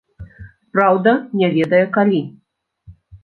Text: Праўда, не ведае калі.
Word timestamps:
Праўда, 0.77 1.13
не 1.43 1.47
ведае 1.57 1.83
калі. 1.99 2.21